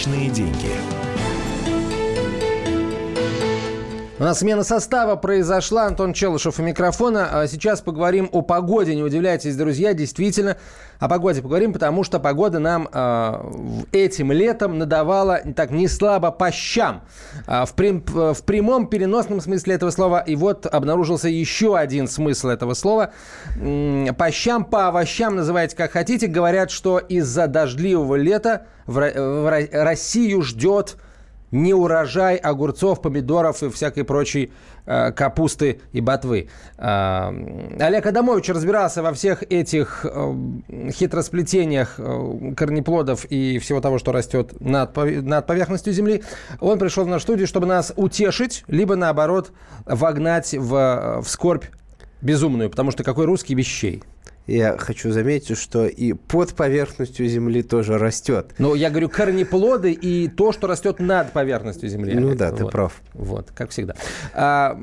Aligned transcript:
Личные 0.00 0.30
деньги. 0.30 0.79
У 4.20 4.22
нас 4.22 4.40
смена 4.40 4.64
состава 4.64 5.16
произошла. 5.16 5.86
Антон 5.86 6.12
Челышев 6.12 6.58
у 6.58 6.62
микрофона. 6.62 7.40
А 7.40 7.46
сейчас 7.46 7.80
поговорим 7.80 8.28
о 8.32 8.42
погоде. 8.42 8.94
Не 8.94 9.02
удивляйтесь, 9.02 9.56
друзья, 9.56 9.94
действительно 9.94 10.58
о 10.98 11.08
погоде 11.08 11.40
поговорим, 11.40 11.72
потому 11.72 12.04
что 12.04 12.20
погода 12.20 12.58
нам 12.58 12.86
э, 12.92 13.86
этим 13.92 14.30
летом 14.30 14.76
надавала 14.76 15.40
так 15.56 15.70
не 15.70 15.88
слабо 15.88 16.32
по 16.32 16.52
щам. 16.52 17.00
Э, 17.46 17.64
в, 17.64 17.72
прям, 17.72 18.04
в 18.04 18.42
прямом 18.44 18.88
переносном 18.88 19.40
смысле 19.40 19.76
этого 19.76 19.90
слова. 19.90 20.20
И 20.20 20.36
вот 20.36 20.66
обнаружился 20.66 21.30
еще 21.30 21.78
один 21.78 22.06
смысл 22.06 22.48
этого 22.48 22.74
слова. 22.74 23.14
По 23.56 24.30
щам, 24.30 24.66
по 24.66 24.88
овощам, 24.88 25.36
называйте 25.36 25.74
как 25.74 25.92
хотите. 25.92 26.26
Говорят, 26.26 26.70
что 26.70 26.98
из-за 26.98 27.46
дождливого 27.46 28.16
лета 28.16 28.66
в, 28.84 29.00
в 29.00 29.66
Россию 29.72 30.42
ждет 30.42 30.98
не 31.50 31.74
урожай 31.74 32.36
огурцов, 32.36 33.02
помидоров 33.02 33.62
и 33.62 33.70
всякой 33.70 34.04
прочей 34.04 34.52
э, 34.86 35.12
капусты 35.12 35.80
и 35.92 36.00
ботвы. 36.00 36.48
Э, 36.78 37.30
Олег 37.78 38.06
Адамович 38.06 38.50
разбирался 38.50 39.02
во 39.02 39.12
всех 39.12 39.42
этих 39.42 40.04
э, 40.04 40.34
хитросплетениях 40.92 41.94
э, 41.98 42.54
корнеплодов 42.56 43.24
и 43.26 43.58
всего 43.58 43.80
того, 43.80 43.98
что 43.98 44.12
растет 44.12 44.60
над, 44.60 44.96
над 44.96 45.46
поверхностью 45.46 45.92
земли. 45.92 46.22
Он 46.60 46.78
пришел 46.78 47.04
в 47.04 47.08
нашу 47.08 47.22
студию, 47.22 47.46
чтобы 47.46 47.66
нас 47.66 47.92
утешить, 47.96 48.64
либо 48.66 48.96
наоборот 48.96 49.52
вогнать 49.86 50.54
в, 50.54 51.20
в 51.22 51.28
скорбь 51.28 51.64
безумную, 52.22 52.70
потому 52.70 52.90
что 52.90 53.02
какой 53.02 53.26
русский 53.26 53.54
вещей 53.54 54.02
я 54.56 54.76
хочу 54.78 55.12
заметить, 55.12 55.56
что 55.56 55.86
и 55.86 56.12
под 56.12 56.54
поверхностью 56.54 57.26
Земли 57.26 57.62
тоже 57.62 57.98
растет. 57.98 58.54
Ну, 58.58 58.74
я 58.74 58.90
говорю, 58.90 59.08
корнеплоды 59.08 59.92
и 59.92 60.28
то, 60.28 60.52
что 60.52 60.66
растет 60.66 61.00
над 61.00 61.32
поверхностью 61.32 61.88
Земли. 61.88 62.14
Ну 62.14 62.34
да, 62.34 62.50
вот. 62.50 62.58
ты 62.58 62.66
прав. 62.66 63.00
Вот, 63.14 63.50
как 63.54 63.70
всегда. 63.70 63.94
А, 64.34 64.78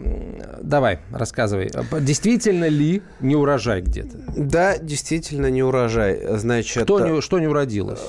давай, 0.62 1.00
рассказывай. 1.12 1.70
Действительно 2.02 2.68
ли 2.68 3.02
не 3.20 3.36
урожай 3.36 3.82
где-то? 3.82 4.18
Да, 4.36 4.78
действительно 4.78 5.50
не 5.50 5.64
урожай. 5.64 6.38
Значит, 6.38 6.84
Кто 6.84 7.00
не, 7.00 7.22
что 7.22 7.40
не 7.40 7.48
уродилось? 7.48 8.02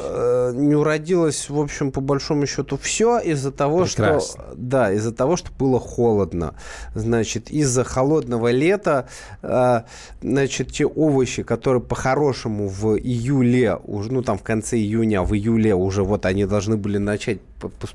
Не 0.52 0.74
уродилось, 0.74 1.48
в 1.48 1.58
общем, 1.58 1.92
по 1.92 2.00
большому 2.00 2.46
счету 2.46 2.77
все 2.77 3.18
из-за 3.18 3.52
того, 3.52 3.84
Прекрасно. 3.84 4.42
что... 4.44 4.54
Да, 4.56 4.92
из-за 4.92 5.12
того, 5.12 5.36
что 5.36 5.50
было 5.58 5.80
холодно. 5.80 6.54
Значит, 6.94 7.50
из-за 7.50 7.84
холодного 7.84 8.50
лета, 8.50 9.08
э, 9.42 9.82
значит, 10.22 10.72
те 10.72 10.86
овощи, 10.86 11.42
которые 11.42 11.82
по-хорошему 11.82 12.69
в 12.69 12.96
июле, 12.96 13.76
уже, 13.84 14.12
ну 14.12 14.22
там 14.22 14.38
в 14.38 14.42
конце 14.42 14.76
июня, 14.76 15.22
в 15.22 15.34
июле 15.34 15.74
уже 15.74 16.02
вот 16.02 16.26
они 16.26 16.46
должны 16.46 16.76
были 16.76 16.98
начать 16.98 17.41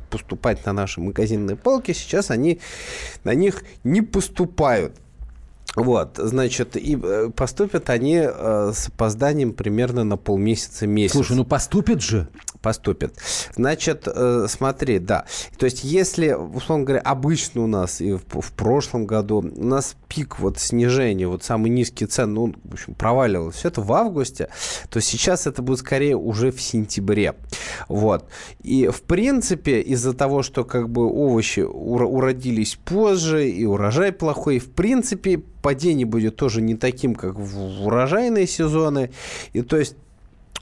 поступать 0.10 0.66
на 0.66 0.74
наши 0.74 1.00
магазинные 1.00 1.56
полки, 1.56 1.94
сейчас 1.94 2.32
они 2.32 2.60
на 3.24 3.34
них 3.34 3.64
не 3.84 4.02
поступают. 4.02 4.94
Вот, 5.76 6.18
значит, 6.18 6.78
и 6.78 7.00
э, 7.02 7.30
поступят 7.36 7.90
они 7.90 8.22
э, 8.24 8.72
с 8.74 8.90
опозданием 8.90 9.54
примерно 9.54 10.04
на 10.04 10.18
полмесяца 10.18 10.86
месяц. 10.86 11.14
Слушай, 11.14 11.36
ну 11.36 11.46
поступят 11.46 12.02
же. 12.02 12.28
Поступят. 12.64 13.14
Значит, 13.56 14.08
э, 14.08 14.48
смотри, 14.50 14.98
да. 14.98 15.26
То 15.60 15.66
есть, 15.66 15.84
если, 15.84 16.32
условно 16.32 16.86
говоря, 16.86 17.02
обычно 17.02 17.62
у 17.62 17.68
нас 17.68 18.00
и 18.00 18.14
в 18.14 18.54
прошлом 18.54 19.06
году 19.06 19.40
у 19.40 19.64
нас 19.66 19.98
пик 20.08 20.40
вот 20.40 20.60
снижения, 20.60 21.28
вот 21.28 21.44
самый 21.44 21.70
низкий 21.70 22.06
цен, 22.06 22.34
ну, 22.34 22.54
в 22.64 22.74
общем, 22.74 22.94
проваливалось 22.94 23.56
все 23.56 23.68
это 23.68 23.82
в 23.82 23.92
августе, 23.92 24.48
то 24.90 25.02
сейчас 25.02 25.46
это 25.46 25.62
будет 25.62 25.80
скорее 25.80 26.16
уже 26.16 26.52
в 26.52 26.62
сентябре. 26.62 27.36
Вот. 27.90 28.30
И, 28.64 28.88
в 28.88 29.02
принципе, 29.02 29.82
из-за 29.82 30.14
того, 30.14 30.42
что 30.42 30.64
как 30.64 30.90
бы 30.90 31.06
овощи 31.06 31.60
уродились 31.60 32.80
позже 32.86 33.50
и 33.50 33.66
урожай 33.66 34.14
плохой, 34.14 34.60
в 34.60 34.72
принципе, 34.72 35.42
падение 35.64 36.06
будет 36.06 36.38
тоже 36.38 36.62
не 36.62 36.76
таким, 36.76 37.16
как 37.16 37.36
в 37.36 37.86
урожайные 37.86 38.48
сезоны. 38.48 39.12
И 39.52 39.62
то 39.64 39.78
есть 39.78 39.96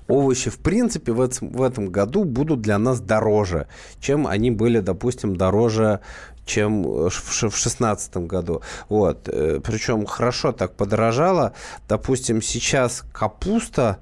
овощи, 0.08 0.50
в 0.50 0.60
принципе, 0.60 1.12
в 1.12 1.22
этом, 1.22 1.52
в 1.52 1.62
этом 1.62 1.88
году 1.88 2.24
будут 2.24 2.62
для 2.62 2.78
нас 2.78 3.00
дороже, 3.00 3.68
чем 4.00 4.28
они 4.28 4.52
были, 4.52 4.80
допустим, 4.80 5.36
дороже 5.36 6.02
чем 6.46 6.84
в 6.84 7.10
2016 7.10 8.18
году. 8.18 8.62
Вот. 8.90 9.30
Э, 9.30 9.62
Причем 9.64 10.06
хорошо 10.06 10.52
так 10.52 10.76
подорожало. 10.76 11.54
Допустим, 11.88 12.42
сейчас 12.42 13.04
капуста, 13.14 14.00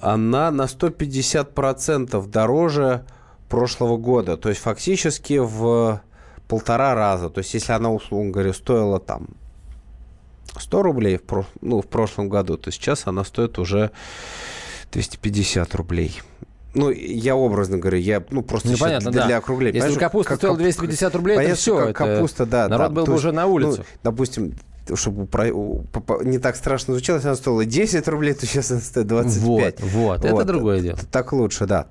она 0.00 0.50
на 0.50 0.62
150% 0.62 2.28
дороже 2.28 3.04
прошлого 3.48 3.96
года. 3.96 4.36
То 4.36 4.48
есть 4.48 4.60
фактически 4.60 5.38
в 5.38 6.02
полтора 6.48 6.94
раза. 6.94 7.30
То 7.30 7.38
есть 7.38 7.54
если 7.54 7.72
она, 7.72 7.90
условно 7.92 8.32
говоря, 8.32 8.52
стоила 8.52 8.98
там 8.98 9.28
100 10.58 10.82
рублей 10.82 11.18
в, 11.18 11.22
про, 11.22 11.46
ну, 11.60 11.80
в 11.82 11.86
прошлом 11.86 12.28
году, 12.28 12.56
то 12.56 12.70
сейчас 12.70 13.06
она 13.06 13.24
стоит 13.24 13.58
уже 13.58 13.90
250 14.92 15.74
рублей. 15.74 16.20
Ну, 16.74 16.90
я 16.90 17.34
образно 17.34 17.78
говорю, 17.78 17.98
я 17.98 18.22
ну 18.30 18.42
просто 18.42 18.68
ну, 18.68 18.76
понятно, 18.78 19.10
для, 19.10 19.22
да. 19.22 19.26
для 19.26 19.36
округления. 19.38 19.82
Если 19.82 19.98
капуста 19.98 20.30
как, 20.30 20.38
стоила 20.38 20.56
250 20.56 21.14
рублей, 21.16 21.36
понятно, 21.36 21.52
это 21.52 21.60
все. 21.60 21.92
Капуста, 21.92 22.46
да. 22.46 22.68
Народ 22.68 22.88
да, 22.88 22.94
был 22.94 23.06
бы 23.06 23.14
уже 23.14 23.32
на 23.32 23.46
улице. 23.46 23.78
Ну, 23.78 23.84
допустим, 24.04 24.54
чтобы 24.94 25.26
про, 25.26 25.48
не 26.22 26.38
так 26.38 26.56
страшно 26.56 26.94
звучало, 26.94 27.16
если 27.16 27.28
она 27.28 27.36
стоила 27.36 27.64
10 27.64 28.08
рублей, 28.08 28.34
то 28.34 28.46
сейчас 28.46 28.70
она 28.70 28.80
стоит 28.80 29.06
25. 29.08 29.80
Вот, 29.80 29.90
вот, 29.92 30.18
вот. 30.20 30.24
это 30.24 30.44
другое 30.44 30.80
дело. 30.80 30.98
Так 31.10 31.32
лучше, 31.32 31.66
да. 31.66 31.88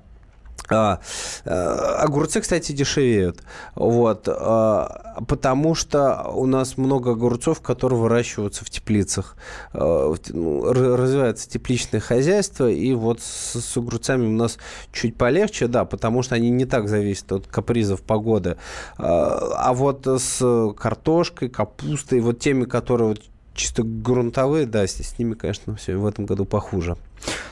А, 0.68 1.00
а, 1.44 1.96
огурцы, 2.02 2.40
кстати, 2.40 2.72
дешевеют. 2.72 3.42
Вот, 3.74 4.28
а, 4.28 5.22
потому 5.26 5.74
что 5.74 6.30
у 6.34 6.46
нас 6.46 6.76
много 6.76 7.12
огурцов, 7.12 7.60
которые 7.60 7.98
выращиваются 7.98 8.64
в 8.64 8.70
теплицах. 8.70 9.36
А, 9.72 10.14
ну, 10.28 10.72
развивается 10.72 11.48
тепличное 11.48 12.00
хозяйство, 12.00 12.70
и 12.70 12.94
вот 12.94 13.20
с, 13.20 13.60
с 13.60 13.76
огурцами 13.76 14.26
у 14.26 14.32
нас 14.32 14.58
чуть 14.92 15.16
полегче, 15.16 15.66
да, 15.66 15.84
потому 15.84 16.22
что 16.22 16.34
они 16.34 16.50
не 16.50 16.66
так 16.66 16.88
зависят 16.88 17.32
от 17.32 17.46
капризов 17.46 18.02
погоды. 18.02 18.56
А, 18.98 19.54
а 19.56 19.72
вот 19.72 20.06
с 20.06 20.72
картошкой, 20.76 21.48
капустой, 21.48 22.20
вот 22.20 22.38
теми, 22.38 22.64
которые 22.64 23.08
вот 23.08 23.22
чисто 23.54 23.82
грунтовые, 23.82 24.66
да, 24.66 24.86
с 24.86 25.18
ними, 25.18 25.34
конечно, 25.34 25.74
все 25.76 25.96
в 25.96 26.06
этом 26.06 26.26
году 26.26 26.44
похуже. 26.44 26.96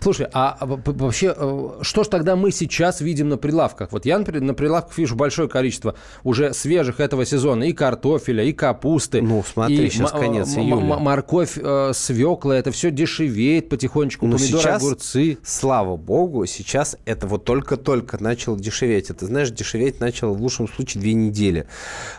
Слушай, 0.01 0.29
а 0.33 0.57
вообще, 0.61 1.35
э, 1.37 1.69
что 1.83 2.05
ж 2.05 2.09
тогда 2.09 2.37
мы 2.37 2.51
сейчас 2.51 3.01
видим 3.01 3.29
на 3.29 3.37
прилавках? 3.37 3.93
Вот 3.93 4.07
я, 4.07 4.19
например, 4.19 4.43
на 4.43 4.55
прилавках 4.55 4.97
вижу 4.97 5.17
большое 5.17 5.49
количество 5.49 5.95
уже 6.25 6.55
свежих 6.55 7.01
этого 7.01 7.25
сезона 7.25 7.65
и 7.65 7.73
картофеля, 7.73 8.45
и 8.45 8.53
капусты. 8.53 9.21
Ну, 9.21 9.45
смотри, 9.47 9.87
и 9.87 9.91
сейчас 9.91 10.13
конец 10.13 10.57
июля. 10.57 10.77
Морковь, 10.77 11.57
э, 11.57 11.93
свекла, 11.95 12.57
это 12.57 12.71
все 12.71 12.91
дешевеет 12.91 13.69
потихонечку, 13.69 14.27
Но 14.27 14.37
помидоры, 14.37 14.63
сейчас, 14.63 14.83
огурцы. 14.83 15.39
Слава 15.45 15.97
богу, 15.97 16.47
сейчас 16.47 16.97
это 17.05 17.27
вот 17.27 17.45
только-только 17.45 18.23
начало 18.23 18.59
дешеветь. 18.59 19.11
Это, 19.11 19.27
знаешь, 19.27 19.51
дешеветь 19.51 20.01
начало 20.01 20.33
в 20.33 20.41
лучшем 20.41 20.69
случае 20.69 21.03
две 21.03 21.15
недели. 21.15 21.67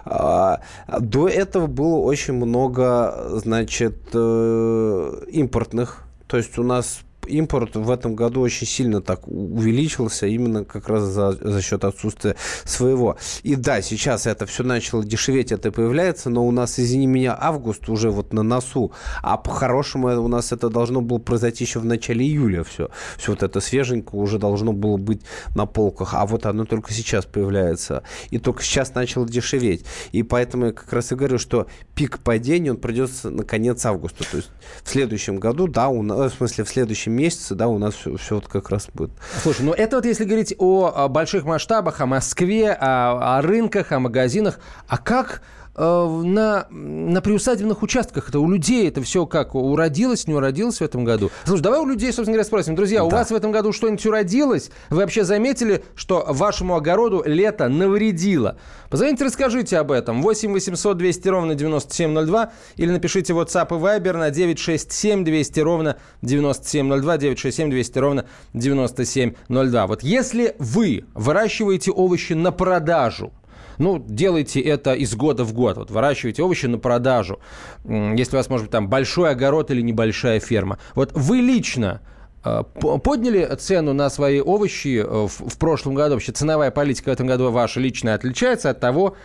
А, 0.06 0.62
до 1.00 1.28
этого 1.28 1.68
было 1.68 1.98
очень 1.98 2.34
много, 2.34 3.40
значит, 3.40 3.98
э, 4.14 5.24
импортных 5.32 6.04
то 6.30 6.38
есть 6.38 6.60
у 6.60 6.64
нас 6.64 7.00
импорт 7.30 7.76
в 7.76 7.90
этом 7.90 8.16
году 8.16 8.42
очень 8.42 8.68
сильно 8.68 9.02
так 9.02 9.28
увеличился, 9.28 10.28
именно 10.28 10.66
как 10.66 10.90
раз 10.90 11.04
за, 11.04 11.32
за 11.32 11.62
счет 11.62 11.84
отсутствия 11.84 12.36
своего. 12.66 13.18
И 13.44 13.56
да, 13.56 13.82
сейчас 13.82 14.28
это 14.28 14.46
все 14.46 14.64
начало 14.64 15.04
дешеветь, 15.04 15.52
это 15.52 15.72
появляется, 15.72 16.30
но 16.30 16.46
у 16.46 16.52
нас, 16.52 16.80
извини 16.80 17.08
меня, 17.08 17.38
август 17.40 17.88
уже 17.90 18.12
вот 18.12 18.34
на 18.34 18.44
носу, 18.44 18.92
а 19.22 19.38
по-хорошему 19.38 20.10
у 20.22 20.28
нас 20.28 20.52
это 20.52 20.70
должно 20.70 21.02
было 21.02 21.20
произойти 21.20 21.64
еще 21.64 21.80
в 21.80 21.86
начале 21.86 22.26
июля 22.26 22.64
все. 22.64 22.90
Все 23.18 23.32
вот 23.32 23.44
это 23.44 23.60
свеженькое 23.60 24.22
уже 24.22 24.40
должно 24.40 24.74
было 24.74 24.98
быть 24.98 25.22
на 25.56 25.66
полках, 25.66 26.14
а 26.14 26.26
вот 26.26 26.46
оно 26.46 26.66
только 26.66 26.94
сейчас 26.94 27.26
появляется. 27.26 28.04
И 28.32 28.40
только 28.40 28.64
сейчас 28.64 28.94
начало 28.96 29.28
дешеветь. 29.28 29.86
И 30.12 30.24
поэтому 30.24 30.68
я 30.68 30.72
как 30.72 30.92
раз 30.92 31.12
и 31.12 31.16
говорю, 31.16 31.38
что 31.38 31.68
пик 31.96 32.20
падения, 32.20 32.72
он 32.72 32.78
придется 32.78 33.30
на 33.30 33.44
конец 33.44 33.86
августа. 33.86 34.24
То 34.30 34.38
есть 34.38 34.50
в 34.84 34.90
следующем 34.90 35.38
году, 35.38 35.68
да, 35.68 35.90
у 35.90 36.02
нас, 36.02 36.34
в 36.34 36.38
смысле 36.38 36.64
в 36.64 36.70
следующем 36.70 37.14
месяце, 37.20 37.56
да, 37.56 37.68
у 37.68 37.78
нас 37.78 37.94
все, 37.94 38.16
все 38.18 38.36
вот 38.36 38.48
как 38.48 38.70
раз 38.70 38.90
будет. 38.94 39.12
Слушай, 39.44 39.62
ну 39.62 39.74
это 39.74 39.98
вот 39.98 40.06
если 40.06 40.26
говорить 40.26 40.56
о, 40.58 40.88
о 40.88 41.08
больших 41.08 41.46
масштабах, 41.46 42.02
о 42.02 42.06
Москве, 42.06 42.72
о, 42.72 43.38
о 43.38 43.42
рынках, 43.42 43.92
о 43.92 44.00
магазинах, 44.00 44.60
а 44.88 44.98
как 44.98 45.42
на, 45.80 46.68
на 46.70 47.22
приусадебных 47.22 47.82
участках. 47.82 48.30
Это 48.30 48.40
у 48.40 48.50
людей 48.50 48.88
это 48.88 49.02
все 49.02 49.26
как 49.26 49.56
уродилось, 49.56 50.28
не 50.28 50.34
уродилось 50.34 50.80
в 50.80 50.82
этом 50.82 51.06
году. 51.06 51.32
Слушай, 51.46 51.62
давай 51.62 51.80
у 51.80 51.86
людей, 51.86 52.08
собственно 52.12 52.34
говоря, 52.34 52.44
спросим. 52.44 52.76
Друзья, 52.76 53.04
у 53.04 53.10
вас 53.10 53.32
в 53.32 53.36
этом 53.36 53.52
году 53.52 53.72
что-нибудь 53.72 54.06
уродилось? 54.06 54.72
Вы 54.90 54.98
вообще 54.98 55.24
заметили, 55.24 55.84
что 55.96 56.26
вашему 56.28 56.76
огороду 56.76 57.24
лето 57.26 57.70
навредило? 57.70 58.58
Позвоните, 58.90 59.24
расскажите 59.24 59.78
об 59.78 59.92
этом. 59.92 60.22
8 60.22 60.52
800 60.52 60.98
200 60.98 61.28
ровно 61.30 61.56
9702 61.56 62.52
или 62.76 62.92
напишите 62.92 63.34
WhatsApp 63.34 63.68
и 63.70 63.82
Viber 63.82 64.18
на 64.18 64.32
967 64.32 65.24
200 65.24 65.60
ровно 65.62 65.98
9702, 66.22 67.18
967 67.18 67.70
200 67.70 68.00
ровно 68.00 68.26
9702. 68.54 69.88
Вот 69.88 70.04
если 70.04 70.56
вы 70.60 71.06
выращиваете 71.14 71.92
овощи 71.92 72.34
на 72.34 72.52
продажу, 72.52 73.32
ну, 73.80 73.98
делайте 73.98 74.60
это 74.60 74.94
из 74.94 75.16
года 75.16 75.44
в 75.44 75.54
год. 75.54 75.78
Вот 75.78 75.90
выращивайте 75.90 76.44
овощи 76.44 76.68
на 76.68 76.78
продажу. 76.78 77.40
Если 77.86 78.36
у 78.36 78.38
вас, 78.38 78.50
может 78.50 78.66
быть, 78.66 78.72
там 78.72 78.90
большой 78.90 79.32
огород 79.32 79.72
или 79.72 79.82
небольшая 79.82 80.40
ферма. 80.40 80.78
Вот 80.96 81.12
вы 81.14 81.38
лично 81.38 82.02
подняли 82.44 83.50
цену 83.60 83.94
на 83.94 84.10
свои 84.10 84.40
овощи 84.40 85.04
э, 85.06 85.28
в 85.28 85.58
прошлом 85.58 85.94
году? 85.94 86.16
Вообще 86.16 86.32
ценовая 86.32 86.72
политика 86.72 87.10
в 87.10 87.14
этом 87.14 87.28
году 87.28 87.52
ваша 87.52 87.80
личная 87.80 88.16
отличается 88.16 88.70
от 88.70 88.80
того, 88.80 89.16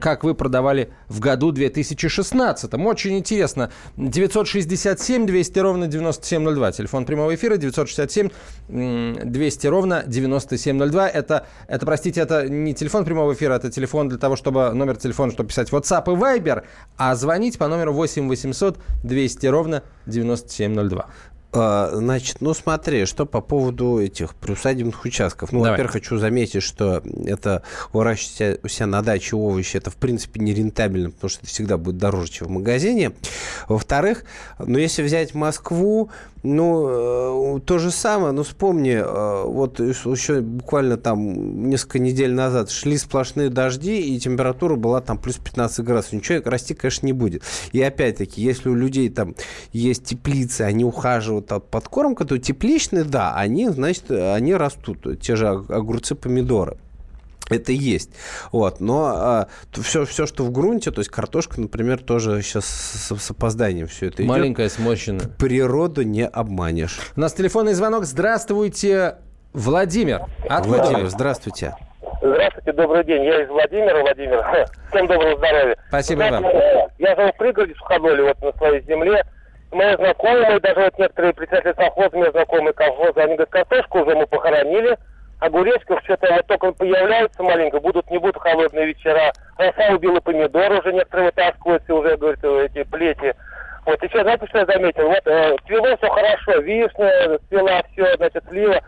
как 0.00 0.24
вы 0.24 0.34
продавали 0.34 0.90
в 1.08 1.20
году 1.20 1.52
2016? 1.52 2.74
Очень 2.74 3.18
интересно. 3.18 3.70
967 3.96 5.26
200 5.26 5.58
ровно 5.58 5.86
9702. 5.86 6.72
Телефон 6.72 7.04
прямого 7.04 7.34
эфира 7.34 7.56
967 7.56 8.30
200 8.68 9.66
ровно 9.66 10.04
9702. 10.06 11.08
Это, 11.08 11.46
это, 11.68 11.86
простите, 11.86 12.20
это 12.20 12.48
не 12.48 12.74
телефон 12.74 13.04
прямого 13.04 13.32
эфира, 13.32 13.54
это 13.54 13.70
телефон 13.70 14.08
для 14.08 14.18
того, 14.18 14.36
чтобы 14.36 14.72
номер 14.72 14.96
телефона, 14.96 15.32
чтобы 15.32 15.48
писать 15.48 15.70
WhatsApp 15.70 16.04
и 16.06 16.16
Viber, 16.16 16.64
а 16.96 17.14
звонить 17.14 17.58
по 17.58 17.68
номеру 17.68 17.92
8 17.92 18.28
800 18.28 18.78
200 19.02 19.46
ровно 19.46 19.82
9702. 20.06 21.06
А, 21.52 21.90
значит, 21.92 22.36
ну 22.40 22.54
смотри, 22.54 23.06
что 23.06 23.26
по 23.26 23.40
поводу 23.40 23.98
этих 23.98 24.34
приусадебных 24.34 25.04
участков. 25.04 25.52
Ну, 25.52 25.60
во-первых, 25.60 25.92
хочу 25.92 26.18
заметить, 26.18 26.62
что 26.62 27.02
это 27.24 27.62
выращивать 27.92 28.64
у 28.64 28.68
себя 28.68 28.86
на 28.86 29.02
даче 29.02 29.36
овощи, 29.36 29.76
это 29.76 29.90
в 29.90 29.96
принципе 29.96 30.40
не 30.40 30.54
рентабельно, 30.54 31.10
потому 31.10 31.28
что 31.28 31.40
это 31.40 31.48
всегда 31.48 31.76
будет 31.76 31.98
дороже, 31.98 32.30
чем 32.30 32.48
в 32.48 32.50
магазине. 32.50 33.12
Во-вторых, 33.68 34.24
ну 34.58 34.78
если 34.78 35.02
взять 35.02 35.34
Москву, 35.34 36.10
ну, 36.42 37.58
э, 37.58 37.60
то 37.60 37.78
же 37.78 37.90
самое, 37.90 38.32
ну, 38.32 38.42
вспомни, 38.42 38.92
э, 38.92 39.44
вот 39.44 39.78
еще 39.78 40.40
буквально 40.40 40.96
там 40.96 41.68
несколько 41.68 41.98
недель 41.98 42.32
назад 42.32 42.70
шли 42.70 42.96
сплошные 42.96 43.50
дожди, 43.50 44.00
и 44.00 44.18
температура 44.18 44.76
была 44.76 45.02
там 45.02 45.18
плюс 45.18 45.36
15 45.36 45.84
градусов. 45.84 46.14
Ничего 46.14 46.40
расти, 46.48 46.72
конечно, 46.72 47.04
не 47.04 47.12
будет. 47.12 47.42
И 47.72 47.82
опять-таки, 47.82 48.40
если 48.40 48.70
у 48.70 48.74
людей 48.74 49.10
там 49.10 49.34
есть 49.72 50.04
теплицы, 50.04 50.62
они 50.62 50.84
ухаживают 50.84 51.39
от 51.48 51.68
подкормка, 51.70 52.24
то 52.24 52.38
тепличные, 52.38 53.04
да, 53.04 53.34
они, 53.34 53.68
значит, 53.68 54.10
они 54.10 54.54
растут, 54.54 55.20
те 55.20 55.36
же 55.36 55.48
огурцы, 55.48 56.14
помидоры 56.14 56.76
это 57.50 57.72
есть. 57.72 58.10
Вот. 58.52 58.80
Но 58.80 59.06
а, 59.06 59.48
все, 59.72 60.04
все, 60.04 60.26
что 60.26 60.44
в 60.44 60.52
грунте, 60.52 60.90
то 60.90 61.00
есть 61.00 61.10
картошка, 61.10 61.60
например, 61.60 61.98
тоже 61.98 62.42
сейчас 62.42 62.64
с, 62.64 63.16
с 63.16 63.30
опозданием 63.30 63.86
все 63.86 64.06
это 64.06 64.22
Маленькая, 64.22 64.66
идет. 64.66 64.72
сморщенная. 64.72 65.28
Природу 65.38 66.02
не 66.02 66.26
обманешь. 66.26 66.98
У 67.16 67.20
нас 67.20 67.32
телефонный 67.32 67.74
звонок. 67.74 68.04
Здравствуйте, 68.04 69.16
Владимир. 69.52 70.22
Откуда 70.48 70.78
Владимир, 70.78 71.04
вы? 71.04 71.10
здравствуйте. 71.10 71.74
Здравствуйте, 72.22 72.72
добрый 72.72 73.04
день. 73.04 73.24
Я 73.24 73.42
из 73.42 73.48
Владимира, 73.48 74.00
Владимир. 74.00 74.44
Всем 74.90 75.06
доброго 75.06 75.36
здоровья. 75.36 75.76
Спасибо 75.88 76.18
Знаете, 76.28 76.46
вам. 76.46 76.88
Я 76.98 77.16
живу 77.16 77.32
в 77.32 77.36
пригороде 77.36 77.74
Суходоле, 77.74 78.22
вот 78.24 78.40
на 78.42 78.52
своей 78.58 78.82
земле. 78.84 79.24
Мои 79.72 79.94
знакомые, 79.96 80.58
даже 80.60 80.80
вот 80.80 80.98
некоторые 80.98 81.32
представители 81.32 81.74
совхоза, 81.74 82.16
мои 82.16 82.30
знакомые 82.30 82.72
колхозы, 82.72 83.20
они 83.20 83.34
говорят, 83.34 83.50
картошку 83.50 84.00
уже 84.00 84.16
мы 84.16 84.26
похоронили, 84.26 84.98
огуречков 85.38 86.00
что-то 86.04 86.32
вот 86.32 86.46
только 86.46 86.72
появляются 86.72 87.42
маленько, 87.42 87.78
будут, 87.78 88.10
не 88.10 88.18
будут 88.18 88.38
холодные 88.38 88.86
вечера. 88.86 89.32
Роса 89.58 89.94
убила 89.94 90.20
помидор, 90.20 90.72
уже 90.72 90.92
некоторые 90.92 91.26
вытаскиваются, 91.26 91.94
уже, 91.94 92.16
говорят, 92.16 92.44
эти 92.44 92.82
плети. 92.82 93.34
Вот, 93.86 94.02
еще, 94.02 94.22
знаете, 94.22 94.46
что 94.48 94.58
я 94.58 94.66
заметил? 94.66 95.08
Вот, 95.08 95.26
э, 95.26 95.56
цвело 95.66 95.96
все 95.96 96.10
хорошо, 96.10 96.60
вишня, 96.60 97.38
цвела 97.48 97.82
все, 97.92 98.16
значит, 98.16 98.44
слива. 98.48 98.80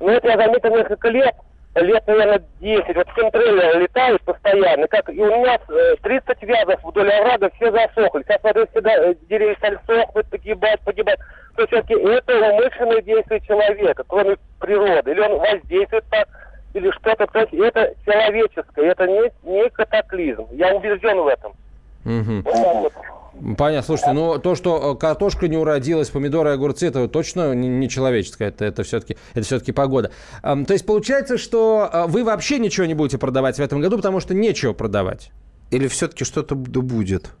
Но 0.00 0.10
это 0.10 0.28
я 0.28 0.36
заметил 0.36 0.76
несколько 0.76 1.08
лет, 1.08 1.34
лет, 1.82 2.06
наверное, 2.06 2.42
10. 2.60 2.96
Вот 2.96 3.08
в 3.08 3.78
летают 3.80 4.22
постоянно. 4.22 4.86
Как, 4.88 5.08
и 5.08 5.20
у 5.20 5.40
меня 5.40 5.58
э, 5.68 5.96
30 6.02 6.42
вязов 6.42 6.80
вдоль 6.84 7.10
оврага 7.10 7.50
все 7.56 7.70
засохли. 7.70 8.22
Сейчас, 8.22 8.40
смотрю, 8.40 8.66
все 8.68 8.80
э, 8.80 9.14
деревья 9.28 9.54
стали 9.56 9.78
сохнуть, 9.86 10.26
погибать, 10.30 10.80
погибать. 10.80 11.18
То 11.56 11.62
есть 11.62 11.72
все-таки 11.72 11.94
это 11.94 12.52
умышленное 12.52 13.02
действие 13.02 13.40
человека, 13.40 14.04
кроме 14.06 14.36
природы. 14.60 15.10
Или 15.10 15.20
он 15.20 15.38
воздействует 15.38 16.04
так, 16.10 16.28
или 16.74 16.90
что-то. 16.90 17.26
То 17.26 17.40
есть 17.40 17.54
это 17.54 17.94
человеческое, 18.04 18.90
это 18.90 19.06
не, 19.06 19.30
не 19.42 19.68
катаклизм. 19.70 20.46
Я 20.52 20.74
убежден 20.74 21.20
в 21.20 21.26
этом. 21.26 21.54
Угу. 22.04 22.42
Вот. 22.44 22.92
Понятно. 23.58 23.82
Слушайте, 23.82 24.12
ну 24.12 24.38
то, 24.38 24.54
что 24.54 24.94
э, 24.94 24.98
картошка 24.98 25.48
не 25.48 25.56
уродилась, 25.56 26.08
помидоры 26.08 26.50
и 26.50 26.52
огурцы, 26.52 26.86
это 26.86 27.08
точно 27.08 27.52
не 27.54 27.88
человеческое, 27.88 28.48
это, 28.48 28.64
это 28.64 28.84
все-таки 28.84 29.16
это 29.32 29.44
все-таки 29.44 29.72
погода. 29.72 30.12
То 30.42 30.66
есть 30.70 30.86
получается, 30.86 31.36
что 31.36 31.90
э, 31.92 32.04
вы 32.06 32.22
вообще 32.22 32.58
ничего 32.58 32.86
не 32.86 32.94
будете 32.94 33.18
продавать 33.18 33.56
в 33.58 33.62
этом 33.62 33.80
году, 33.80 33.96
потому 33.96 34.20
что 34.20 34.34
нечего 34.34 34.72
продавать? 34.72 35.32
Или 35.70 35.88
все-таки 35.88 36.24
что-то 36.24 36.54
будет? 36.54 37.32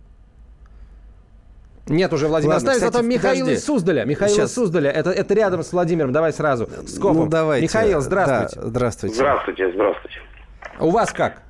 Нет 1.86 2.12
уже 2.12 2.28
Владимир 2.28 2.54
Ладно, 2.54 2.72
Оставим, 2.72 2.92
зато 2.92 3.04
Михаил 3.06 3.46
из 3.48 3.64
Суздаля. 3.64 4.04
Михаил 4.04 4.34
Сейчас. 4.34 4.50
из 4.50 4.54
Суздаля. 4.54 4.90
Это, 4.90 5.10
это 5.10 5.34
рядом 5.34 5.62
с 5.62 5.72
Владимиром. 5.72 6.12
Давай 6.12 6.32
сразу. 6.32 6.66
С 6.86 6.98
Ну, 6.98 7.26
давайте. 7.26 7.64
Михаил, 7.64 8.00
здравствуйте. 8.00 8.60
Да, 8.60 8.68
здравствуйте. 8.68 9.14
Здравствуйте, 9.16 9.72
здравствуйте. 9.72 10.18
У 10.80 10.90
вас 10.90 11.12
как? 11.12 11.42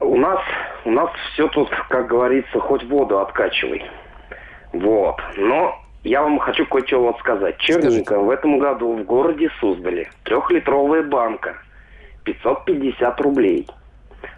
У 0.00 0.16
нас, 0.16 0.38
у 0.84 0.90
нас 0.90 1.10
все 1.32 1.48
тут, 1.48 1.70
как 1.88 2.06
говорится, 2.06 2.60
хоть 2.60 2.84
воду 2.84 3.20
откачивай. 3.20 3.84
Вот. 4.72 5.16
Но 5.36 5.74
я 6.02 6.22
вам 6.22 6.38
хочу 6.38 6.66
кое-что 6.66 7.00
вот 7.00 7.18
сказать. 7.18 7.56
Черника 7.58 8.18
в 8.18 8.30
этом 8.30 8.58
году 8.58 8.96
в 8.96 9.04
городе 9.04 9.50
Суздале 9.60 10.10
трехлитровая 10.24 11.02
банка 11.02 11.56
550 12.24 13.20
рублей. 13.20 13.66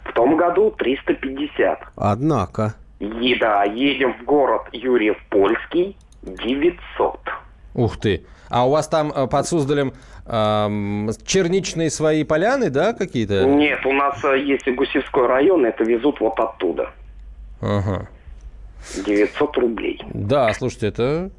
В 0.05 0.13
том 0.13 0.37
году 0.37 0.71
350. 0.71 1.81
Однако. 1.97 2.75
И 3.01 3.35
да, 3.37 3.65
едем 3.65 4.15
в 4.15 4.25
город 4.25 4.63
Юрьев 4.73 5.19
Польский 5.29 5.97
900. 6.23 7.21
Ух 7.77 7.99
ты. 7.99 8.25
А 8.49 8.67
у 8.67 8.71
вас 8.71 8.89
там 8.89 9.13
э, 9.15 9.27
под 9.27 9.47
Суздалем 9.47 9.93
эм, 10.27 11.11
черничные 11.25 11.91
свои 11.91 12.25
поляны, 12.25 12.71
да, 12.71 12.95
какие-то? 12.95 13.45
Нет, 13.45 13.85
у 13.85 13.93
нас 13.93 14.25
э, 14.25 14.39
есть 14.39 14.67
Гусевской 14.67 15.27
район, 15.27 15.67
это 15.67 15.85
везут 15.85 16.21
вот 16.21 16.39
оттуда. 16.41 16.91
Ага. 17.61 18.09
900 19.05 19.59
рублей. 19.59 20.01
Да, 20.15 20.53
слушайте, 20.55 20.87
это 20.87 21.31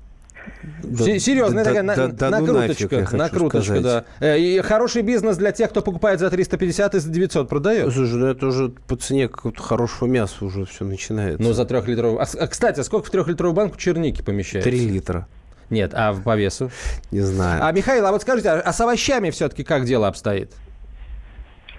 да, 0.84 1.20
Серьезная 1.20 1.64
да, 1.64 1.70
такая 1.70 1.84
да, 1.84 2.08
да, 2.08 2.30
накруточка. 2.30 3.08
Ну 3.12 3.18
накруточка, 3.18 3.82
да. 3.82 4.06
Э, 4.20 4.38
и 4.38 4.60
хороший 4.62 5.02
бизнес 5.02 5.38
для 5.38 5.52
тех, 5.52 5.72
кто 5.72 5.82
покупает 5.82 6.20
за 6.20 6.30
350 6.30 6.96
и 6.96 7.00
за 7.00 7.10
900 7.10 7.50
продает. 7.50 7.94
Слушай, 7.94 8.16
ну 8.16 8.28
это 8.28 8.46
уже 8.46 8.70
по 8.88 8.96
цене 8.96 9.28
какого-то 9.28 9.62
хорошего 9.62 10.08
мяса 10.08 10.46
уже 10.46 10.66
все 10.66 10.86
начинается. 10.86 11.42
Ну, 11.42 11.54
за 11.54 11.66
трехлитровую. 11.66 12.22
А, 12.22 12.26
а, 12.40 12.48
кстати, 12.48 12.82
сколько 12.82 13.08
в 13.08 13.10
трехлитровую 13.10 13.56
банку 13.56 13.78
черники 13.78 14.22
помещается? 14.22 14.70
Три 14.70 14.88
литра. 14.88 15.28
Нет, 15.70 15.92
а 15.94 16.14
по 16.14 16.36
весу? 16.36 16.70
Не 17.12 17.22
знаю. 17.22 17.64
А, 17.64 17.72
Михаил, 17.72 18.06
а 18.06 18.12
вот 18.12 18.22
скажите, 18.22 18.50
а, 18.50 18.60
а 18.60 18.74
с 18.74 18.80
овощами 18.80 19.30
все-таки 19.32 19.64
как 19.64 19.84
дело 19.84 20.08
обстоит? 20.08 20.52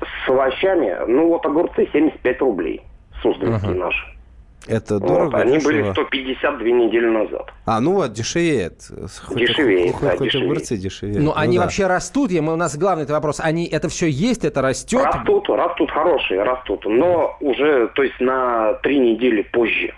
С 0.00 0.28
овощами? 0.28 0.96
Ну, 1.06 1.28
вот 1.28 1.46
огурцы 1.46 1.88
75 1.92 2.40
рублей. 2.40 2.82
Суздальские 3.22 3.72
uh-huh. 3.72 3.78
наши. 3.78 4.18
Это 4.66 4.98
дорого? 5.00 5.30
Вот, 5.30 5.34
они 5.34 5.54
дешево? 5.54 5.72
были 5.72 5.92
150 5.92 6.58
две 6.58 6.72
недели 6.72 7.06
назад. 7.06 7.50
А, 7.64 7.80
ну 7.80 7.94
вот, 7.94 8.12
дешевеет. 8.12 8.82
Дешевеет, 9.30 9.94
хоть, 9.94 10.02
да, 10.02 10.16
хоть 10.16 10.26
дешевеет. 10.26 10.50
огурцы 10.50 10.76
дешевеют. 10.76 11.18
Ну, 11.20 11.24
ну 11.26 11.32
они 11.34 11.56
да. 11.56 11.64
вообще 11.64 11.86
растут? 11.86 12.30
Мы, 12.32 12.52
у 12.52 12.56
нас 12.56 12.76
главный 12.76 13.06
вопрос. 13.06 13.40
Они, 13.42 13.66
это 13.66 13.88
все 13.88 14.06
есть, 14.08 14.44
это 14.44 14.60
растет? 14.60 15.04
Растут, 15.04 15.48
растут 15.48 15.90
хорошие, 15.90 16.42
растут. 16.42 16.84
Но 16.84 17.36
уже, 17.40 17.88
то 17.94 18.02
есть 18.02 18.20
на 18.20 18.74
три 18.82 18.98
недели 18.98 19.42
позже. 19.42 19.94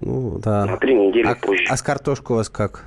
Ну, 0.00 0.38
да. 0.38 0.66
На 0.66 0.76
три 0.76 0.94
недели 0.94 1.26
а, 1.26 1.34
позже. 1.34 1.64
А 1.68 1.76
с 1.76 1.82
картошкой 1.82 2.34
у 2.34 2.36
вас 2.38 2.48
как? 2.48 2.84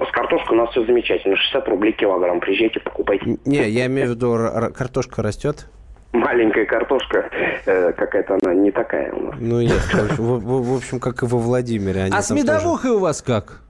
С 0.00 0.12
картошкой 0.12 0.58
у 0.58 0.60
нас 0.60 0.70
все 0.70 0.84
замечательно. 0.84 1.36
60 1.36 1.68
рублей 1.68 1.92
килограмм. 1.92 2.40
Приезжайте, 2.40 2.80
покупайте. 2.80 3.38
Не, 3.44 3.68
я 3.68 3.86
имею 3.86 4.08
в 4.08 4.10
виду, 4.10 4.36
картошка 4.74 5.22
растет? 5.22 5.68
маленькая 6.12 6.64
картошка, 6.64 7.28
э, 7.66 7.92
какая-то 7.92 8.38
она 8.42 8.54
не 8.54 8.70
такая 8.70 9.12
у 9.12 9.22
нас. 9.22 9.34
Ну, 9.38 9.60
ясно. 9.60 10.02
В, 10.16 10.38
в, 10.38 10.72
в 10.72 10.76
общем, 10.76 10.98
как 10.98 11.22
и 11.22 11.26
во 11.26 11.38
Владимире. 11.38 12.04
Они 12.04 12.16
а 12.16 12.22
с 12.22 12.30
медовухой 12.30 12.90
тоже... 12.90 12.94
у 12.94 12.98
вас 13.00 13.22
как? 13.22 13.60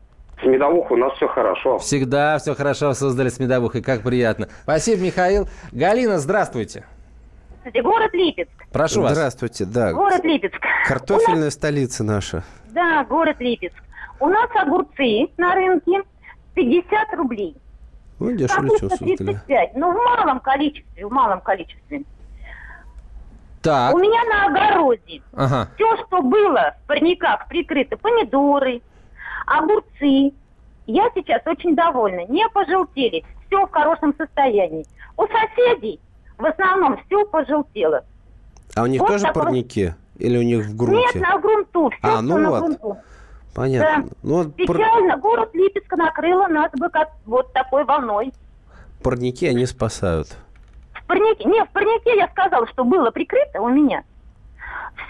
С 0.40 0.46
медовухой 0.46 0.98
у 0.98 1.00
нас 1.00 1.12
все 1.14 1.28
хорошо. 1.28 1.78
Всегда 1.78 2.38
все 2.38 2.54
хорошо 2.54 2.92
создали 2.94 3.28
с 3.28 3.38
медовухой. 3.40 3.82
Как 3.82 4.02
приятно. 4.02 4.48
Спасибо, 4.62 5.02
Михаил. 5.02 5.48
Галина, 5.72 6.18
здравствуйте. 6.18 6.84
Здравствуйте, 7.60 7.82
город 7.82 8.14
Липецк. 8.14 8.50
Прошу 8.72 9.02
вас. 9.02 9.12
Здравствуйте, 9.12 9.64
да. 9.64 9.92
Город 9.92 10.24
Липецк. 10.24 10.60
Картофельная 10.86 11.50
столица 11.50 12.04
наша. 12.04 12.44
Да, 12.70 13.04
город 13.04 13.36
Липецк. 13.40 13.76
У 14.20 14.28
нас 14.28 14.48
огурцы 14.54 15.28
на 15.36 15.54
рынке 15.54 16.02
50 16.66 17.14
рублей. 17.14 17.56
Ну, 18.18 18.32
дешевле, 18.32 18.70
сутали. 18.78 19.14
35, 19.16 19.76
но 19.76 19.90
в 19.92 19.94
малом 19.94 20.40
количестве, 20.40 21.06
в 21.06 21.12
малом 21.12 21.40
количестве. 21.42 22.02
Так. 23.62 23.94
У 23.94 23.98
меня 23.98 24.22
на 24.24 24.46
огороде 24.46 25.22
Ага. 25.34 25.68
все, 25.74 25.96
что 26.06 26.22
было 26.22 26.74
в 26.82 26.86
парниках 26.86 27.46
прикрыто, 27.48 27.96
помидоры, 27.98 28.80
огурцы, 29.46 30.32
я 30.86 31.10
сейчас 31.14 31.42
очень 31.46 31.74
довольна. 31.74 32.24
Не 32.28 32.48
пожелтели, 32.48 33.24
все 33.46 33.66
в 33.66 33.70
хорошем 33.70 34.14
состоянии. 34.16 34.86
У 35.18 35.26
соседей 35.26 36.00
в 36.38 36.44
основном 36.46 36.96
все 37.06 37.24
пожелтело. 37.26 38.04
А 38.74 38.82
у 38.82 38.86
них 38.86 39.00
Вот 39.00 39.08
тоже 39.08 39.24
такой- 39.24 39.42
парники? 39.42 39.94
Или 40.18 40.38
у 40.38 40.42
них 40.42 40.64
в 40.64 40.76
грунте? 40.76 41.18
Нет, 41.18 41.28
на 41.28 41.38
грунту, 41.38 41.90
все, 41.90 41.98
А, 42.18 42.22
ну 42.22 42.38
на 42.38 42.50
вот. 42.50 42.60
грунту. 42.60 42.96
Понятно. 43.56 44.04
Да. 44.04 44.16
Ну, 44.22 44.34
вот 44.36 44.54
пар- 44.66 44.76
Печально, 44.76 45.16
город 45.16 45.50
Липецк 45.54 45.90
накрыло 45.96 46.46
нас 46.46 46.70
бы 46.78 46.88
как 46.90 47.08
вот 47.24 47.52
такой 47.54 47.84
волной. 47.84 48.32
парники 49.02 49.46
они 49.46 49.64
спасают. 49.66 50.28
В 50.92 51.06
парнике, 51.06 51.44
не, 51.48 51.64
в 51.64 51.70
парнике 51.70 52.16
я 52.16 52.28
сказала, 52.28 52.66
что 52.68 52.84
было 52.84 53.10
прикрыто 53.10 53.60
у 53.62 53.68
меня. 53.70 54.04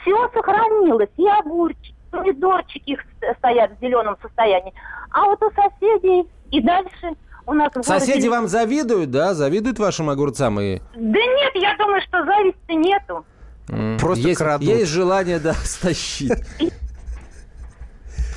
Все 0.03 0.29
сохранилось, 0.33 1.09
и 1.17 1.27
огурчики, 1.27 1.95
помидорчики 2.11 2.91
их 2.91 3.01
ст- 3.01 3.37
стоят 3.39 3.73
в 3.77 3.81
зеленом 3.81 4.17
состоянии. 4.23 4.73
А 5.11 5.25
вот 5.25 5.43
у 5.43 5.51
соседей 5.51 6.29
и 6.51 6.61
дальше 6.61 7.17
у 7.47 7.53
нас... 7.53 7.71
в 7.71 7.75
городе 7.75 7.89
Соседи 7.89 8.27
Липецк- 8.27 8.31
вам 8.31 8.47
завидуют, 8.49 9.11
да? 9.11 9.35
Завидуют 9.35 9.79
вашим 9.79 10.09
огурцам? 10.11 10.61
И... 10.61 10.79
Да 10.95 11.19
нет, 11.19 11.53
я 11.55 11.77
думаю, 11.77 12.01
что 12.03 12.25
зависти 12.25 12.73
нету. 12.73 13.25
Просто 13.99 14.29
есть, 14.29 14.39
крадут. 14.39 14.69
есть 14.69 14.91
желание, 14.91 15.39
да, 15.41 15.53
стащить. 15.65 16.33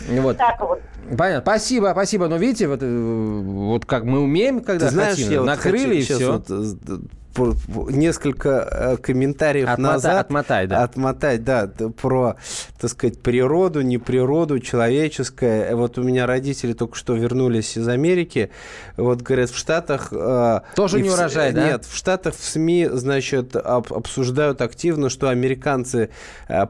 Вот. 0.08 0.38
Так 0.38 0.60
вот. 0.60 0.82
Понятно. 1.18 1.42
Спасибо, 1.42 1.90
спасибо. 1.92 2.28
Но 2.28 2.38
видите, 2.38 2.68
вот, 2.68 2.80
э, 2.82 3.42
вот 3.44 3.86
как 3.86 4.04
мы 4.04 4.20
умеем, 4.20 4.62
когда 4.62 4.88
Ты 4.88 4.94
знаешь, 4.94 5.16
хотим, 5.16 5.32
я 5.32 5.40
вот 5.40 5.46
накрыли 5.48 6.02
хочу 6.02 6.14
и 6.14 6.18
все. 6.18 6.32
вот, 6.32 6.46
э, 6.50 6.98
несколько 7.38 8.50
э, 8.72 8.98
комментариев 8.98 9.68
Отмота- 9.70 9.78
назад. 9.94 10.26
отмотай, 10.26 10.68
да. 10.68 10.84
Отмотать, 10.84 11.44
да, 11.44 11.70
про, 12.02 12.36
так 12.80 12.90
сказать, 12.92 13.20
природу, 13.22 13.82
не 13.82 13.98
природу, 13.98 14.60
человеческое. 14.60 15.70
Э, 15.70 15.76
Вот 15.76 15.98
у 15.98 16.04
меня 16.04 16.26
родители 16.26 16.74
только 16.74 16.96
что 16.96 17.14
вернулись 17.14 17.78
из 17.78 17.88
Америки. 17.88 18.50
Вот, 18.98 19.22
говорят, 19.22 19.50
в 19.50 19.58
Штатах... 19.58 20.10
э, 20.12 20.60
Тоже 20.76 21.02
не 21.02 21.10
в 21.10 21.14
урожай, 21.14 21.52
да? 21.54 21.66
Нет, 21.68 21.86
в 21.86 21.96
Штатах 21.96 22.36
в 22.36 22.44
СМИ, 22.44 22.90
значит, 22.92 23.56
об- 23.56 23.94
обсуждают 23.94 24.62
активно, 24.62 25.10
что 25.10 25.30
американцы 25.30 26.10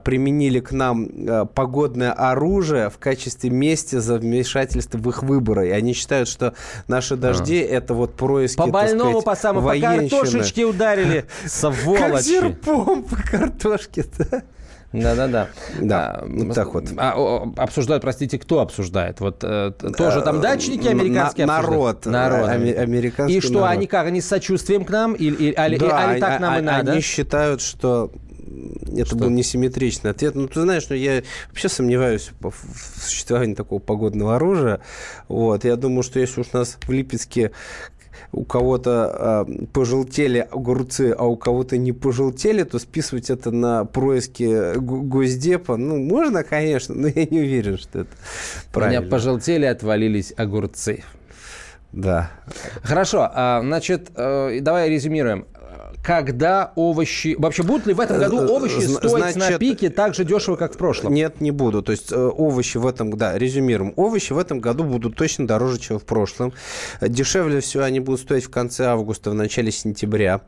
применили 0.03 0.59
к 0.59 0.71
нам 0.71 1.47
погодное 1.55 2.11
оружие 2.11 2.89
в 2.89 2.97
качестве 2.97 3.49
мести 3.49 3.95
за 3.97 4.17
вмешательство 4.17 4.97
в 4.97 5.09
их 5.09 5.23
выборы. 5.23 5.69
И 5.69 5.71
они 5.71 5.93
считают, 5.93 6.27
что 6.27 6.53
наши 6.87 7.15
дожди 7.15 7.57
это 7.57 7.93
вот 7.93 8.13
происки, 8.15 8.57
По 8.57 8.67
больному, 8.67 9.21
сказать, 9.21 9.25
по 9.25 9.35
самому, 9.35 9.61
по 9.61 9.67
военщины. 9.67 10.09
Картошечке 10.53 10.65
ударили, 10.65 11.22
Как 11.44 11.50
сволочи. 11.51 12.24
серпом 12.24 13.03
по 13.03 13.15
картошке, 13.15 14.06
да? 14.18 14.41
Да-да-да. 14.91 15.50
Да, 15.79 16.15
А, 16.22 16.25
вот 16.27 16.56
так 16.56 16.74
вот. 16.74 16.86
а, 16.98 17.44
обсуждают, 17.58 18.01
простите, 18.01 18.39
кто 18.39 18.60
обсуждает? 18.62 19.20
Вот 19.20 19.44
э, 19.44 19.72
тоже 19.96 20.22
там 20.24 20.38
Э, 20.38 20.39
американские 20.89 21.46
на- 21.46 21.58
обсуждают? 21.60 22.06
народ, 22.06 22.06
Народ. 22.08 22.50
аме- 22.50 22.74
американский 22.74 23.38
И 23.38 23.41
что, 23.41 23.53
народ. 23.53 23.70
они 23.70 23.86
как, 23.86 24.08
они 24.08 24.20
с 24.20 24.25
сочувствием 24.27 24.86
к 24.86 24.89
нам? 24.89 25.13
Или, 25.13 25.51
так 26.20 26.38
а- 26.38 26.39
нам 26.39 26.58
и 26.58 26.62
надо? 26.62 26.91
Они 26.94 27.01
считают, 27.01 27.62
что 27.62 28.12
это 28.91 29.06
Что? 29.06 29.15
был 29.15 29.29
несимметричный 29.29 30.10
ответ. 30.10 30.34
Ну, 30.34 30.48
ты 30.48 30.60
знаешь, 30.62 30.88
ну, 30.89 30.96
я 30.96 31.22
вообще 31.50 31.70
сомневаюсь 31.70 32.32
в 32.39 32.50
в 32.50 33.00
существовании 33.03 33.53
такого 33.53 33.77
погодного 33.79 34.38
оружия. 34.38 34.82
Вот. 35.27 35.65
Я 35.65 35.75
думаю, 35.75 36.01
что 36.01 36.20
если 36.20 36.41
уж 36.41 36.48
у 36.53 36.58
нас 36.58 36.77
в 36.82 36.91
Липецке 36.91 37.51
у 38.31 38.43
кого-то 38.43 39.45
э, 39.47 39.65
пожелтели 39.73 40.39
огурцы, 40.51 41.15
а 41.17 41.25
у 41.25 41.35
кого-то 41.35 41.77
не 41.77 41.91
пожелтели, 41.91 42.63
то 42.63 42.79
списывать 42.79 43.29
это 43.29 43.51
на 43.51 43.85
происки 43.85 44.77
Госдепа, 44.77 45.77
ну, 45.77 45.97
можно, 45.97 46.43
конечно, 46.43 46.95
но 46.95 47.07
я 47.07 47.25
не 47.25 47.39
уверен, 47.39 47.77
что 47.77 47.99
это 48.01 48.09
У 48.69 48.73
правильно. 48.73 49.01
меня 49.01 49.09
пожелтели, 49.09 49.65
отвалились 49.65 50.33
огурцы. 50.35 51.03
Да. 51.91 52.29
Хорошо, 52.83 53.29
а, 53.33 53.61
значит, 53.61 54.11
э, 54.15 54.59
давай 54.61 54.89
резюмируем. 54.89 55.47
Когда 56.01 56.72
овощи... 56.75 57.36
Вообще, 57.38 57.63
будут 57.63 57.86
ли 57.86 57.94
в 57.94 58.00
этом 58.00 58.18
году 58.20 58.39
Э, 58.39 58.48
овощи 58.48 58.79
зна- 58.82 59.00
стоить 59.00 59.36
на 59.36 59.58
пике 59.58 59.89
так 59.89 60.15
же 60.15 60.24
дешево, 60.24 60.56
как 60.56 60.74
в 60.74 60.77
прошлом? 60.77 61.13
Нет, 61.13 61.41
не 61.41 61.51
буду. 61.51 61.82
То 61.82 61.91
есть 61.91 62.12
э, 62.12 62.15
овощи 62.15 62.77
в 62.77 62.88
этом, 62.88 63.15
да, 63.18 63.38
резюмируем. 63.38 63.94
Овощи 63.96 64.32
в 64.34 64.38
этом 64.38 64.60
году 64.60 64.86
будут 64.86 65.15
точно 65.15 65.46
дороже, 65.46 65.79
чем 65.79 66.00
в 66.00 66.06
прошлом. 66.06 66.53
Э, 67.01 67.10
Дешевле 67.10 67.60
всего 67.60 67.84
они 67.84 68.00
будут 68.00 68.22
стоить 68.22 68.46
в 68.46 68.50
конце 68.50 68.86
августа, 68.86 69.32
в 69.32 69.34
начале 69.34 69.72
сентября. 69.72 70.41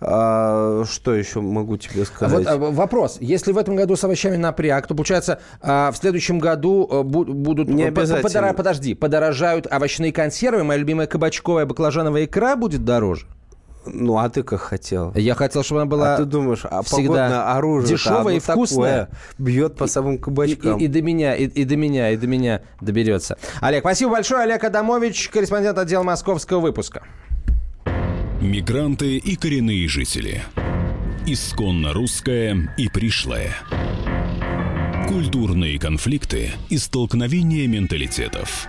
А, 0.00 0.84
что 0.90 1.14
еще 1.14 1.40
могу 1.40 1.76
тебе 1.76 2.02
А 2.02 2.06
сказать? 2.06 2.38
Вот 2.38 2.46
а, 2.46 2.56
вопрос. 2.56 3.18
Если 3.20 3.52
в 3.52 3.58
этом 3.58 3.76
году 3.76 3.96
с 3.96 4.04
овощами 4.04 4.36
напряг, 4.36 4.86
то 4.86 4.94
получается 4.94 5.40
а, 5.60 5.92
в 5.92 5.96
следующем 5.96 6.38
году 6.38 6.88
бу- 7.04 7.24
будут... 7.24 7.68
Не 7.68 7.84
обязательно. 7.84 8.54
Подожди, 8.54 8.94
подорожают 8.94 9.66
овощные 9.70 10.12
консервы, 10.12 10.64
моя 10.64 10.80
любимая 10.80 11.06
кабачковая 11.06 11.66
баклажановая 11.66 12.24
икра 12.24 12.56
будет 12.56 12.84
дороже? 12.84 13.26
Ну, 13.86 14.16
а 14.18 14.28
ты 14.28 14.42
как 14.42 14.60
хотел? 14.60 15.12
Я 15.14 15.34
хотел, 15.34 15.62
чтобы 15.62 15.82
она 15.82 15.90
была 15.90 16.14
а 16.14 16.16
ты 16.18 16.24
думаешь, 16.24 16.64
а 16.64 16.82
всегда 16.82 17.52
оружие 17.54 17.90
дешевое 17.96 18.36
и 18.36 18.38
вкусное. 18.40 19.08
бьет 19.38 19.76
по 19.76 19.86
самым 19.86 20.16
И, 20.16 20.18
кабачкам. 20.18 20.78
и- 20.78 20.84
и 20.84 20.88
до 20.88 21.02
меня, 21.02 21.34
и, 21.34 21.44
и 21.46 21.64
до 21.64 21.76
меня, 21.76 22.10
и 22.10 22.16
до 22.16 22.26
меня 22.26 22.62
доберется. 22.80 23.36
Олег, 23.60 23.80
спасибо 23.82 24.12
большое. 24.12 24.42
Олег 24.42 24.64
Адамович, 24.64 25.28
корреспондент 25.28 25.78
отдела 25.78 26.02
московского 26.02 26.60
выпуска. 26.60 27.02
Мигранты 28.40 29.16
и 29.16 29.36
коренные 29.36 29.88
жители. 29.88 30.42
Исконно 31.26 31.92
русское 31.92 32.74
и 32.76 32.88
пришлое. 32.88 33.50
Культурные 35.08 35.78
конфликты 35.78 36.50
и 36.68 36.78
столкновения 36.78 37.66
менталитетов. 37.68 38.68